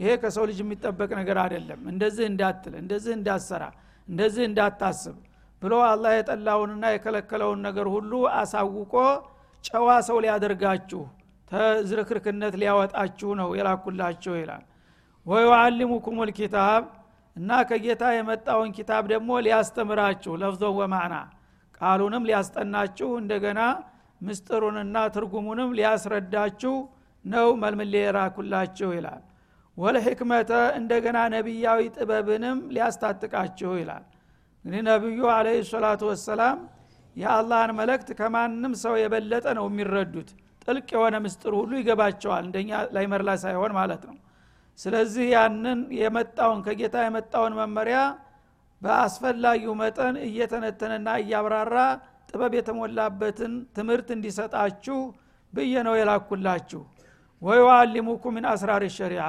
ይሄ 0.00 0.10
ከሰው 0.22 0.44
ልጅ 0.50 0.58
የሚጠበቅ 0.62 1.10
ነገር 1.20 1.38
አይደለም። 1.42 1.80
እንደዚህ 1.92 2.24
እንዳትል 2.30 2.74
እንደዚህ 2.80 3.12
እንዳትሰራ 3.18 3.64
እንደዚህ 4.08 4.44
እንዳታስብ 4.48 5.16
ብሎ 5.62 5.74
አላህ 5.88 6.12
የጠላውንና 6.16 6.84
የከለከለውን 6.92 7.60
ነገር 7.66 7.86
ሁሉ 7.94 8.12
አሳውቆ 8.38 8.94
ጨዋ 9.64 9.88
ሰው 10.08 10.16
ሊያደርጋችሁ 10.24 11.02
ተዝርክርክነት 11.50 12.54
ሊያወጣችሁ 12.60 13.30
ነው 13.40 13.48
የላኩላችሁ 13.58 14.34
ይላል። 14.40 14.64
ወዩዓሊሙኩም 15.26 16.18
ልኪታብ 16.28 16.82
እና 17.36 17.50
ከጌታ 17.68 18.04
የመጣውን 18.14 18.70
ኪታብ 18.76 19.04
ደግሞ 19.12 19.30
ሊያስተምራችሁ 19.46 20.32
ለፍዞ 20.42 20.64
ወማዕና 20.78 21.14
ቃሉንም 21.82 22.26
ሊያስጠናችሁ 22.28 23.08
እንደገና 23.20 23.60
ምስጥሩንና 24.20 24.96
ትርጉሙንም 25.14 25.70
ሊያስረዳችሁ 25.78 26.74
ነው 27.24 27.48
መልምሌ 27.62 27.94
የራኩላችሁ 28.02 28.88
ይላል። 28.96 29.22
ወለሕክመተ 29.76 30.50
እንደገና 30.78 31.18
ነቢያዊ 31.34 31.80
ጥበብንም 31.96 32.58
ሊያስታጥቃችሁ 32.74 33.70
ይላል። 33.80 34.04
እንግዲህ 34.64 34.82
ነቢዩ 34.88 35.20
አለ 35.36 35.46
ሰላቱ 35.70 36.02
ወሰላም 36.10 36.58
የአላህን 37.16 37.72
መለክት 37.78 38.08
ከማንም 38.18 38.72
ሰው 38.82 38.94
የበለጠ 39.00 39.46
ነው 39.58 39.64
የሚረዱት። 39.70 40.28
ጥልቅ 40.64 40.88
የሆነ 40.94 41.16
ምስጥር 41.24 41.52
ሁሉ 41.60 41.72
ይገባቸዋል 41.80 42.44
እንደኛ 42.46 42.70
ላይ 42.96 43.04
መርላ 43.12 43.30
ሳይሆን 43.42 43.72
ማለት 43.78 44.02
ነው። 44.10 44.16
ስለዚህ 44.78 45.26
ያንን 45.34 45.80
የመጣውን 45.98 46.60
ከጌታ 46.66 46.96
የመጣውን 47.04 47.54
መመሪያ 47.60 47.98
በአስፈላጊው 48.82 49.74
መጠን 49.80 50.16
እየተነተነና 50.26 51.08
እያብራራ 51.22 51.76
ጥበብ 52.30 52.52
የተሞላበትን 52.58 53.52
ትምህርት 53.76 54.08
እንዲሰጣችሁ 54.14 54.98
ብዬ 55.52 55.74
ነው 55.86 55.94
የላኩላችሁ። 55.98 56.82
ወዩአሊሙኩም 57.42 58.34
ምን 58.36 58.46
አስራር 58.52 58.82
ሸሪዓ። 58.96 59.24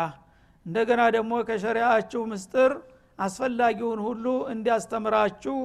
እንደገና 0.66 1.02
ደግሞ 1.16 1.34
ከሸሪዓችሁ 1.48 2.22
ምስጥር 2.32 2.72
አስፈላጊውን 3.20 4.00
ሁሉ 4.06 4.26
እንዲያስተምራችሁ 4.54 5.58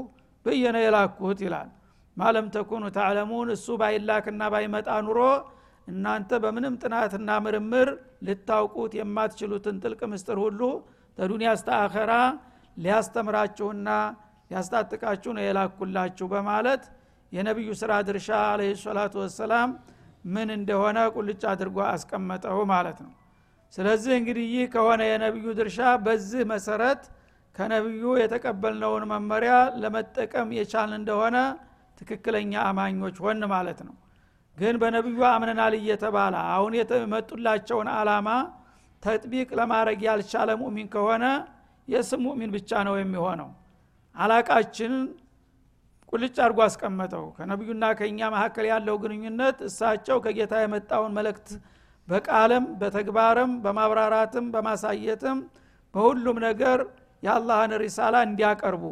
ብዬ 0.46 0.62
ነው 0.74 0.82
የላኩት 0.84 1.40
ይላል። 1.46 1.68
ማለም 2.16 2.46
ተኩኑ 2.54 2.84
ታዕለሙን 2.96 3.48
እሱ 3.54 3.76
ባይላክና 3.80 4.42
ባይመጣ 4.52 4.88
ኑሮ 5.06 5.20
እናንተ 5.88 6.30
በምንም 6.44 6.74
ጥናትና 6.82 7.30
ምርምር 7.44 7.88
ልታውቁት 8.26 8.92
የማትችሉትን 8.98 9.76
ጥልቅ 9.82 10.00
ምስጥር 10.12 10.38
ሁሉ 10.44 10.60
ተዱኒያ 11.18 11.50
እስተ 11.56 11.68
ሊያስተምራችሁና 12.78 13.88
ሊያስታጥቃችሁ 14.50 15.30
ነው 15.36 15.42
የላኩላችሁ 15.46 16.26
በማለት 16.32 16.82
የነቢዩ 17.32 17.70
ስራ 17.80 17.92
ድርሻ 18.08 18.28
አለ 18.50 18.60
ሰላቱ 18.82 19.14
ወሰላም 19.22 19.70
ምን 20.34 20.48
እንደሆነ 20.56 20.98
ቁልጭ 21.14 21.42
አድርጎ 21.50 21.78
አስቀመጠው 21.90 22.60
ማለት 22.72 22.98
ነው። 23.04 23.12
ስለዚህ 23.72 24.12
እንግዲህ 24.20 24.46
ይህ 24.54 24.66
ከሆነ 24.74 25.00
የነቢዩ 25.08 25.46
ድርሻ 25.58 25.78
በዚህ 26.04 26.42
መሰረት 26.52 27.02
ከነቢዩ 27.54 28.04
የተቀበልነውን 28.20 29.04
መመሪያ 29.12 29.52
ለመጠቀም 29.82 30.48
የቻልን 30.58 30.96
እንደሆነ 31.00 31.36
ትክክለኛ 31.98 32.52
አማኞች 32.68 33.16
ሆን 33.24 33.40
ማለት 33.52 33.80
ነው። 33.86 33.94
ግን 34.56 34.74
በነቢዩ 34.82 35.20
አምነናል 35.30 35.74
እየተባለ 35.80 36.34
አሁን 36.54 36.72
የመጡላቸውን 36.78 37.88
አላማ 37.96 38.28
ተጥቢቅ 39.02 39.48
ለማድረግ 39.58 40.00
ያልቻለ 40.08 40.50
ሙእሚን 40.60 40.88
ከሆነ 40.94 41.24
የስም 41.88 42.20
ሙእሚን 42.26 42.50
ብቻ 42.56 42.70
ነው 42.88 42.94
የሚሆነው? 42.98 43.50
አላቃችንን 44.16 45.04
ቁልጭ 46.12 46.36
አድርጎ 46.44 46.58
አስቀመጠው። 46.66 47.24
ከነቢዩና 47.36 47.84
ከእኛ 47.98 48.20
መካከል 48.34 48.66
ያለው 48.70 48.96
ግንኙነት 49.02 49.58
እሳቸው 49.68 50.18
ከጌታ 50.24 50.54
የመጣውን 50.62 51.12
መልእክት 51.18 51.48
በቃልም 52.08 52.64
በተግባርም 52.80 53.52
በማብራራትም 53.64 54.46
በማሳየትም 54.54 55.38
በሁሉም 55.94 56.38
ነገር 56.46 56.78
የአላህን 57.22 57.72
ሪሳላ 57.82 58.16
እንዲያቀርቡ 58.26 58.84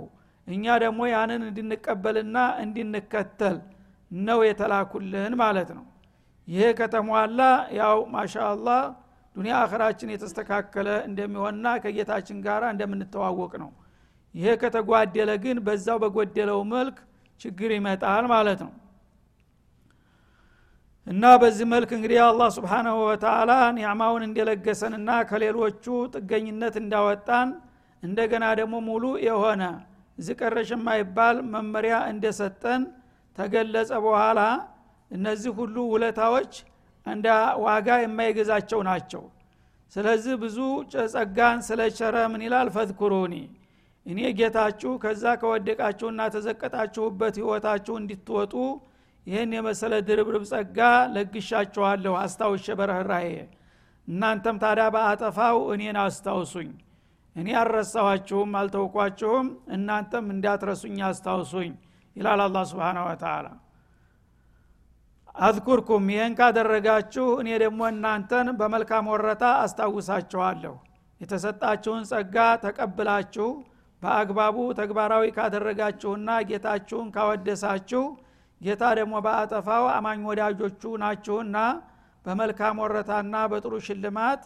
እኛ 0.49 0.65
ደግሞ 0.85 1.01
ያንን 1.13 1.43
እንድንቀበልና 1.49 2.37
እንድንከተል 2.63 3.57
ነው 4.11 4.41
የተላኩልህን 4.49 5.35
ማለት 5.43 5.71
ነው። 5.79 5.85
ይሄ 6.49 6.67
ከተሟላ 6.79 7.41
ያው 7.79 7.99
ማሻ 8.13 8.35
አላህ 8.51 8.83
ዱኒያ 9.37 9.55
አኸራችን 9.62 10.12
የተስተካከለ 10.12 10.88
እንደሚሆንና 11.09 11.66
ከጌታችን 11.83 12.38
ጋር 12.46 12.62
እንደምንተዋወቅ 12.70 13.53
ነው። 13.62 13.70
ይሄ 14.35 14.49
ከተጓደለ 14.62 15.31
ግን 15.44 15.59
በዛው 15.66 15.99
በጎደለው 16.03 16.61
መልክ 16.72 16.96
ችግር 17.40 17.70
ይመጣል 17.77 18.25
ማለት 18.33 18.61
ነው። 18.66 18.72
እና 21.07 21.25
በዚህ 21.42 21.66
መልክ 21.72 21.90
እንግዲህ 21.96 22.18
አላህ 22.22 22.49
ስብሓናሁ 22.57 22.96
ወተላ 23.09 23.51
ኒዕማውን 23.77 24.22
እንደለገሰንና 24.27 25.11
ከሌሎቹ 25.29 25.85
ጥገኝነት 26.14 26.77
እንዳወጣን 26.83 27.49
እንደገና 28.03 28.44
ደግሞ 28.61 28.75
ሙሉ 28.88 29.05
የሆነ 29.27 29.62
ዝቀረሽ 30.18 30.70
የማይባል 30.75 31.37
መመሪያ 31.53 31.94
እንደሰጠን 32.12 32.83
ተገለጸ 33.38 33.92
በኋላ 34.05 34.40
እነዚህ 35.11 35.53
ሁሉ 35.59 35.77
ውለታዎች 35.92 36.53
እንደ 37.07 37.27
ዋጋ 37.64 37.88
የማይገዛቸው 38.03 38.81
ናቸው። 38.88 39.23
ስለዚህ 39.92 40.35
ብዙ 40.42 40.59
ጸጋን 41.12 41.59
ስለቸረ 41.66 42.16
ምን 42.33 42.42
ይላል? 42.47 42.69
ፈዝኩሩኒ። 42.77 43.35
እኔ 44.07 44.19
ጌታችሁ 44.38 44.90
ከዛ 45.03 45.25
ከወደቃችሁና 45.40 46.21
ተዘቀጣችሁበት 46.35 47.35
ህይወታችሁ 47.40 47.95
እንድትወጡ 48.01 48.55
ይህን 49.27 49.53
የመሰለ 49.57 49.95
ድርብርብ 50.09 50.45
ጸጋ 50.51 50.79
ለግሻችኋለሁ። 51.14 52.14
አስታውሸ 52.21 52.66
በረህራዬ 52.79 53.31
እናንተም 54.09 54.57
ታዲያ 54.62 54.87
በአጠፋው 54.95 55.59
እኔን 55.75 55.97
አስታውሱኝ። 56.03 56.71
እኔ 57.37 57.49
አልረሳኋችሁም 57.61 58.51
አልተውኳችሁም 58.61 59.47
እናንተም 59.77 60.27
እንዳትረሱኝ 60.35 60.99
አስታውሱኝ 61.09 61.73
ይላል 62.16 62.40
አላ 62.45 62.59
ስብን 62.71 62.99
ወተላ 63.07 63.47
አዝኩርኩም 65.37 66.05
ይህን 66.12 66.35
ካደረጋችሁ 66.38 67.25
እኔ 67.40 67.49
ደግሞ 67.62 67.81
እናንተን 67.92 68.49
በመልካም 68.61 69.09
ወረታ 69.12 69.44
አስታውሳችኋለሁ። 69.64 70.75
የተሰጣችሁን 71.20 72.05
ጸጋ 72.11 72.37
ተቀብላችሁ 72.62 73.49
በአግባቡ 74.03 74.57
ተግባራዊ 74.79 75.25
ካደረጋችሁና 75.37 76.31
ጌታችሁን 76.49 77.07
ካወደሳችሁ 77.14 78.03
ጌታ 78.61 78.83
ደግሞ 78.99 79.14
በአጠፋው 79.27 79.85
አማኝ 79.94 80.20
ወዳጆቹ 80.31 80.83
ናችሁና 81.03 81.57
በመልካም 82.25 82.77
ወረታና 82.85 83.37
በጥሩ 83.51 83.75
ሽልማት 83.87 84.42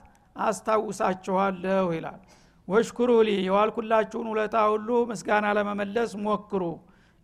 አስታውሳችኋለሁ 0.47 1.87
ይላል። 1.97 2.21
ወሽኩሩ 2.69 3.11
ሊ 3.27 3.33
የዋልኩላችሁን 3.47 4.27
ውለታ 4.33 4.57
ሁሉ 4.73 4.89
ምስጋና 5.11 5.47
ለመመለስ 5.59 6.11
ሞክሩ 6.27 6.63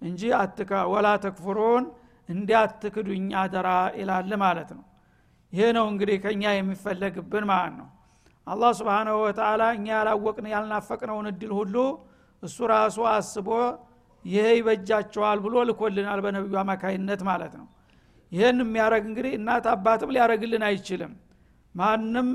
እንጂ 0.02 0.22
አትካ 0.40 0.72
ወላ 0.92 1.09
ተክፍሩን 1.24 1.85
እንዲያትክዱኝ 2.29 3.27
አደራ 3.41 3.69
ይላል 4.01 4.31
ማለት 4.43 4.71
ነው። 4.77 4.85
ይሄ 5.53 5.67
ነው 5.77 5.87
እንግዲህ 5.93 6.17
ከእኛ 6.25 6.45
የሚፈለግብን 6.55 7.45
ማለት 7.51 7.75
ነው። 7.81 7.89
አላህ 8.47 8.71
ስብንሁ 8.79 9.15
ወተላ 9.23 9.62
እኛ 9.77 9.87
ያላወቅን 9.95 10.47
ያልናፈቅነውን 10.53 11.27
እድል 11.31 11.53
ሁሉ 11.59 11.77
እሱ 12.43 12.59
ራሱ 12.73 12.99
አስቦ 13.12 13.49
ይሄ 14.25 14.45
ይበጃቸዋል 14.59 15.39
ብሎ 15.45 15.57
ልኮልናል 15.69 16.21
በነቢዩ 16.25 16.57
አማካይነት 16.62 17.21
ማለት 17.29 17.53
ነው። 17.61 17.67
ይህን 18.33 18.59
የሚያደረግ 18.62 19.05
እንግዲህ 19.11 19.33
እናት 19.39 19.67
አባትም 19.73 20.12
ሊያደረግልን 20.15 20.62
አይችልም። 20.69 21.12
ማንም 21.75 22.29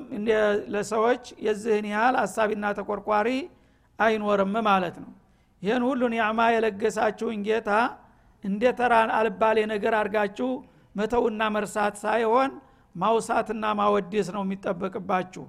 ለሰዎች 0.73 1.23
የዚህን 1.45 1.85
ያህል 1.91 2.15
አሳቢና 2.23 2.65
ተቆርቋሪ 2.77 3.29
አይኖርም 3.99 4.53
ማለት 4.67 4.95
ነው። 5.03 5.11
ይህን 5.61 5.83
ሁሉ 5.87 6.01
ኒዕማ 6.13 6.39
የለገሳችሁን 6.53 7.41
ጌታ 7.47 7.71
እንደ 8.43 8.63
ተራን 8.79 9.09
አልባሌ 9.17 9.57
ነገር 9.73 9.93
አድርጋችሁ 9.99 10.49
መተውና 10.95 11.41
መርሳት 11.55 11.95
ሳይሆን 12.03 12.51
ማውሳትና 12.95 13.65
ማወደስ 13.79 14.27
ነው 14.35 14.43
የሚጠበቅባችሁ። 14.45 15.43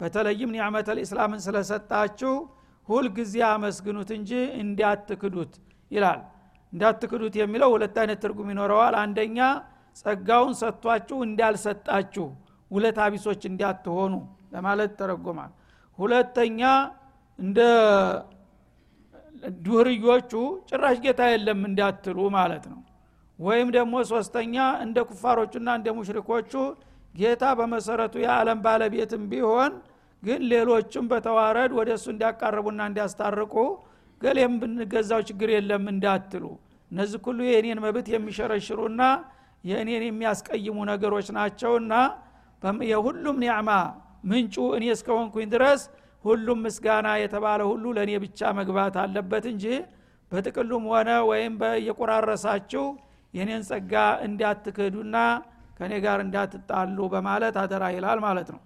በተለይም 0.00 0.50
ኒዕመተል 0.54 0.98
ኢስላምን 1.02 1.40
ስለሰጣችሁ 1.46 2.32
ሁልጊዜ 2.88 3.34
አመስግኑት 3.50 4.10
እንጂ 4.16 4.32
እንዲያትክዱት 4.62 5.54
ይላል። 5.90 6.20
እንዳትክዱት 6.72 7.34
የሚለው 7.40 7.70
ሁለት 7.74 7.96
አይነት 8.02 8.18
ትርጉም 8.24 8.48
ይኖረዋል። 8.52 8.94
አንደኛ 9.02 9.38
ጸጋውን 9.96 10.54
ሰጥቷችሁ 10.60 11.18
እንዳልሰጣችሁ 11.26 12.26
ውለታ 12.70 13.00
ቢሶች 13.12 13.42
እንዲያትሆኑ 13.50 14.14
ለማለት 14.52 14.92
ተረጎማል። 15.00 15.52
ሁለተኛ 15.98 16.60
እንደ 17.38 17.58
ዱርዮቹ 19.62 20.32
ጭራሽ 20.68 20.96
ጌታ 21.04 21.22
የለም 21.32 21.60
እንዳትሉ 21.68 22.18
ማለት 22.36 22.64
ነው። 22.72 22.80
ወይም 23.38 23.68
ደግሞ 23.76 23.94
ሶስተኛ 24.10 24.54
እንደ 24.84 24.98
ኩፋሮቹና 25.10 25.68
እንደ 25.78 25.88
ሙሽሪኮቹ 25.98 26.52
ጌታ 27.14 27.44
በመሰረቱ 27.58 28.14
የዓለም 28.24 28.58
ባለቤትም 28.64 29.22
ቢሆን 29.30 29.72
ግን 30.22 30.40
ሌሎችም 30.50 31.04
በተዋረድ 31.10 31.72
ወደ 31.78 31.90
እሱ 31.96 32.06
እንዲያቃርቡና 32.14 32.80
እንዲያስታርቁ 32.88 33.54
ገሌም 34.20 34.54
ብንገዛው 34.60 35.20
ችግር 35.28 35.48
የለም 35.54 35.84
እንዳትሉ። 35.92 36.44
እነዚህ 36.90 37.20
ሁሉ 37.26 37.38
የእኔን 37.48 37.80
መብት 37.84 38.06
የሚሸረሽሩና 38.14 39.02
የእኔን 39.64 40.04
የሚያስቀይሙ 40.06 40.76
ነገሮች 40.90 41.28
ናቸውና 41.36 41.94
የሁሉም 42.90 43.36
ኒዕማ 43.44 43.70
ምንጩ 44.30 44.56
እኔ 44.76 44.84
እስከሆንኩኝ 44.94 45.46
ድረስ 45.52 45.82
ሁሉም 46.24 46.58
ምስጋና 46.66 47.08
የተባለ 47.22 47.60
ሁሉ 47.70 47.84
ለእኔ 47.96 48.12
ብቻ 48.24 48.50
መግባት 48.58 48.96
አለበት 49.02 49.44
እንጂ 49.52 49.64
በጥቅሉም 50.32 50.86
ሆነ 50.92 51.10
ወይም 51.30 51.54
እየቆራረሳችሁ 51.74 52.84
የኔን 53.34 53.62
ጸጋ 53.68 53.94
እንዳትክዱና 54.26 55.16
ከእኔ 55.78 55.94
ጋር 56.04 56.18
እንዳትጣሉ 56.24 56.98
በማለት 57.12 57.56
አደራ 57.62 57.84
ይላል 57.94 58.18
ማለት 58.24 58.48
ነው። 58.54 58.60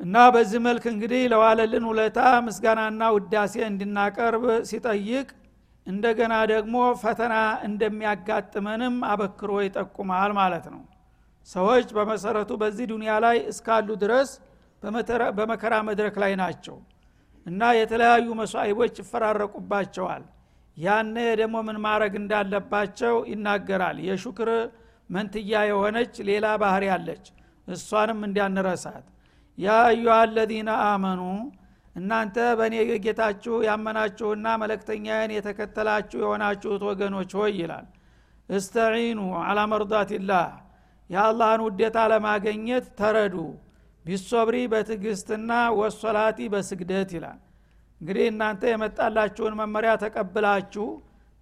እና 0.00 0.16
በዚህ 0.34 0.60
መልክ 0.66 0.84
እንግዲህ 0.92 1.22
ለዋለልን 1.32 1.84
ውለታ 1.90 2.18
ምስጋናና 2.46 3.02
ውዳሴ 3.16 3.54
እንድናቀርብ 3.68 4.44
ሲጠይቅ 4.70 5.28
እንደገና 5.86 6.34
ደግሞ 6.52 6.74
ፈተና 7.00 7.34
እንደሚያጋጥመንም 7.68 8.96
አበክሮ 9.10 9.52
ይጠቁማል 9.66 10.32
ማለት 10.40 10.66
ነው 10.74 10.82
ሰዎች 11.48 11.86
በመሰረቱ 11.96 12.50
በዚህ 12.60 12.86
ዱንያ 12.92 13.14
ላይ 13.24 13.36
እስካሉ 13.50 13.88
ድረስ 14.02 14.30
በመከራ 15.38 15.74
መድረክ 15.88 16.16
ላይ 16.22 16.32
ናቸው 16.40 16.76
እና 17.46 17.62
የተለያዩ 17.78 18.26
መስዋይቦች 18.40 18.94
ይፈራረቁባቸዋል። 19.02 20.22
ያነ 20.76 21.16
ደግሞ 21.40 21.56
ምን 21.66 21.78
ማድረግ 21.84 22.14
እንዳለባቸው 22.20 23.16
ይናገራል። 23.32 23.98
የሹክር 24.06 24.50
መንትያ 25.10 25.60
የሆነች 25.70 26.14
ሌላ 26.28 26.46
ባህር 26.62 26.84
ያለች 26.90 27.24
እሷንም 27.68 28.20
እንዲያንረሳት 28.28 29.04
ያ 29.58 29.74
አዩሃ 29.88 30.14
አመኑ 30.86 31.20
እናንተ 31.96 32.36
በእኔ 32.58 32.74
ጌታችሁ 33.04 33.56
ያመናችሁና 33.66 34.46
መለክተኛዬን 34.62 35.32
የተከተላችሁ 35.36 36.18
የሆናችሁት 36.22 36.82
ወገኖች 36.88 37.32
ሆይ 37.38 37.52
ይላል። 37.60 37.86
እስተዒኑ 38.48 39.20
አላ 39.42 39.58
መርዳትላህ 39.72 40.46
የአላህን 41.14 41.62
ውዴታ 41.66 41.98
ለማገኘት 42.12 42.86
ተረዱ። 42.98 43.36
ቢሶብሪ 44.04 44.56
በትዕግስትና 44.72 45.50
ወሶላቲ 45.78 46.38
በስግደት 46.52 47.10
ይላል። 47.16 47.38
እንግዲህ 48.00 48.26
እናንተ 48.30 48.62
የመጣላችሁን 48.70 49.54
መመሪያ 49.60 49.92
ተቀብላችሁ 50.02 50.86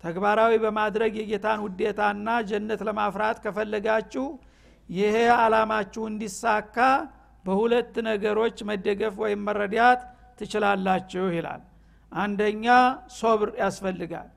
ተግባራዊ 0.05 0.53
በማድረግ 0.63 1.13
የጌታን 1.19 1.61
ውዴታና 1.65 2.29
ጀነት 2.49 2.81
ለማፍራት 2.89 3.37
ከፈለጋችሁ 3.45 4.27
ይሄ 4.89 5.15
አላማችሁ 5.39 6.03
እንዲሳካ 6.11 6.77
በሁለት 7.45 7.95
ነገሮች 8.09 8.57
መደገፍ 8.69 9.15
ወይም 9.23 9.41
መረዳት 9.49 10.01
ትችላላችሁ 10.41 11.25
ይላል። 11.37 11.63
አንደኛ 12.13 12.67
ሶብር 13.19 13.51
ያስፈልጋል። 13.63 14.29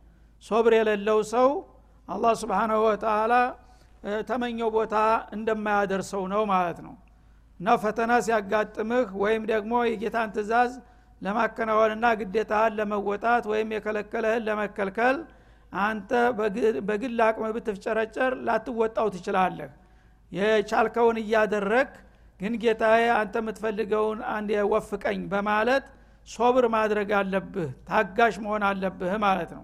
ሶብር 0.44 0.74
የሌለው 0.78 1.20
ሰው 1.34 1.50
አላህ 2.08 2.34
ስብንሁ 2.42 2.80
ወተላ 2.88 3.34
ተመኘው 4.28 4.70
ቦታ 4.76 4.96
እንደማያደርሰው 5.36 6.24
ነው 6.34 6.42
ማለት 6.52 6.80
ነው። 6.86 6.94
እና 7.60 7.76
ፈተና 7.84 8.12
ሲያጋጥምህ 8.26 9.08
ወይም 9.22 9.44
ደግሞ 9.52 9.74
የጌታን 9.88 10.32
ትእዛዝ 10.36 10.72
ለማከናወንና 11.22 12.06
ግዴታህን 12.20 12.74
ለመወጣት 12.80 13.44
ወይም 13.52 13.70
የከለከለህን 13.76 14.44
ለመከልከል 14.48 15.18
አንተ 15.82 16.10
በግል 16.88 17.20
አቅም 17.26 17.46
ብትፍጨረጨር 17.56 18.34
ላትወጣው 18.48 19.08
ትችላለህ። 19.16 19.72
የቻልከውን 20.32 21.18
እያደረግ 21.24 21.90
ግን 22.40 22.54
ጌታዬ 22.64 23.04
አንተ 23.20 23.36
የምትፈልገውን 23.42 24.20
አንድ 24.34 24.50
ወፍቀኝ 24.72 25.22
በማለት 25.34 25.86
ሶብር 26.28 26.66
ማድረግ 26.74 27.10
አለብህ 27.20 27.70
ታጋሽ 27.90 28.36
መሆን 28.44 28.64
አለብህ 28.70 29.14
ማለት 29.26 29.52
ነው 29.58 29.64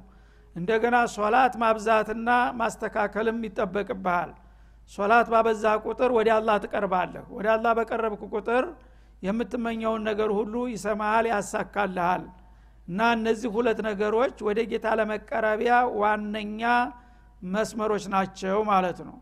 እንደገና 0.56 0.98
ሶላት 1.16 1.54
ማብዛትና 1.62 2.30
ማስተካከልም 2.60 3.38
ይጠበቅብሃል። 3.48 4.32
ሶላት 4.92 5.28
ባበዛ 5.34 5.64
ቁጥር 5.86 6.12
ወደ 6.18 6.30
አላህ 6.38 6.56
ትቀርባለህ። 6.64 7.26
ወደ 7.36 7.48
አላህ 7.56 7.72
በቀረብክ 7.78 8.24
ቁጥር 8.34 8.64
የምትመኘውን 9.24 10.02
ነገር 10.10 10.30
ሁሉ 10.38 10.54
ይሰማሃል 10.74 11.26
ያሳካልሃል። 11.32 12.24
እና 12.88 13.00
እነዚህ 13.18 13.50
ሁለት 13.56 13.80
ነገሮች 13.88 14.38
ወደ 14.48 14.60
ጌታ 14.72 14.88
ለመቀረቢያ 15.00 15.74
ዋነኛ 16.02 16.62
መስመሮች 17.48 18.06
ናቸው 18.14 18.58
ማለት 18.72 19.00
ነው። 19.08 19.18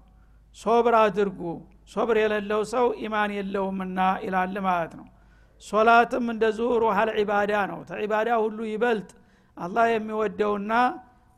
ሶብር 0.58 0.96
አድርጉ። 1.02 1.42
ሶብር 1.94 2.18
የሌለው 2.22 2.62
ሰው 2.72 2.86
ኢማን 3.04 3.32
የለውምና 3.38 4.00
ይላል 4.26 4.56
ማለት 4.68 4.94
ነው። 5.00 5.08
ሶላትም 5.62 6.26
እንደዚሁ 6.34 6.68
ሩሃል 6.84 7.10
ዒባዳ 7.20 7.54
ነው። 7.72 7.80
ተዒባዳ 7.90 8.30
ሁሉ 8.44 8.60
ይበልጥ 8.72 9.10
አላህ 9.58 9.86
የሚወደውና 9.94 10.74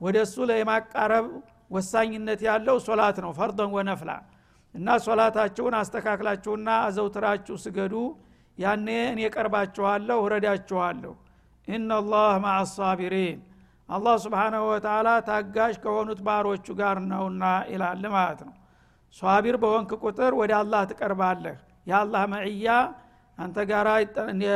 ወደ 0.02 0.18
እሱ 0.26 0.46
ለማቃረብ 0.50 1.26
ወሳኝነት 1.72 2.42
ያለው 2.48 2.78
ሶላት 2.86 3.18
ነው 3.24 3.32
ፈርዶን 3.38 3.72
ወነፍላ። 3.76 4.12
እና 4.76 4.88
ሶላታችሁን 5.06 5.76
አስተካክላችሁና 5.80 6.70
አዘውትራችሁ 6.86 7.56
ስገዱ። 7.64 7.94
ያኔ 8.58 8.88
እኔ 9.12 9.22
ቀርባችኋለሁ 9.36 10.20
እረዳችኋለሁ። 10.26 11.14
ኢናላህ 11.68 12.32
ማዓ 12.44 12.58
ሳቢሪን 12.72 13.40
አላህ 13.90 14.16
ስብሓናሁ 14.24 14.64
ወተላ 14.72 15.08
ታጋሽ 15.28 15.76
ከሆኑት 15.84 16.20
ባሮቹ 16.28 16.66
ጋር 16.80 16.98
ነውና 17.10 17.44
ይላል 17.72 18.04
ማለት 18.14 18.42
ነው። 18.48 18.54
ሷቢር 19.16 19.56
በወንክ 19.64 19.92
ቁጥር 20.04 20.32
ወደ 20.42 20.52
አላህ 20.60 20.82
ትቀርባለህ። 20.92 21.56
የአላህ 21.88 22.24
መዕያ 22.34 22.68
አንተ 23.38 23.58
ጋር 23.72 23.88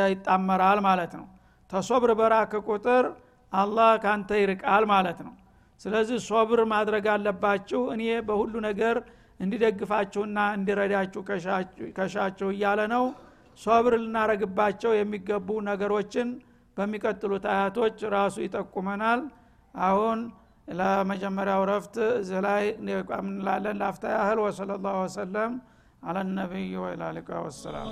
ይጣመራል 0.09 0.79
ማለት 0.87 1.13
ነው። 1.19 1.25
ተሶብር 1.69 2.11
በራክ 2.19 2.53
ቁጥር 2.67 3.05
አላህ 3.53 3.89
ካንተ 4.03 4.29
ይርቃል 4.41 4.83
ማለት 4.91 5.19
ነው። 5.25 5.33
ስለዚህ 5.81 6.17
ሶብር 6.27 6.59
ማድረግ 6.71 7.05
አለባችሁ። 7.13 7.81
እኔ 7.95 8.03
በሁሉ 8.27 8.53
ነገር 8.67 8.97
እንዲደግፋችሁና 9.39 10.39
እንዲረዳችሁ 10.57 11.21
ከሻችሁ 11.97 12.47
እያለ 12.53 12.81
ነው። 12.93 13.05
ሶብር 13.59 13.93
ልናረግባቸው 14.01 14.91
የሚገቡ 14.95 15.49
ነገሮችን 15.69 16.29
በሚቀጥሉት 16.77 17.45
አያቶች 17.53 17.97
ራሱ 18.15 18.35
ይጠቁመናል። 18.45 19.21
አሁን 19.75 20.19
ለመጀመሪያው 20.71 21.63
ረፍት 21.71 21.95
እዚህ 22.19 22.39
ላይ 22.47 22.63
እንላለን። 23.21 23.79
ላፍታ 23.81 24.05
ያህል 24.15 24.41
ወሰለ 24.45 24.71
ላሁ 24.85 24.97
ወሰለም 25.05 25.53
አለ 26.03 26.17
ነቢይ 26.33 26.73
ወላ 26.83 27.03
ሊቃ 27.17 27.29
ወሰላም 27.45 27.89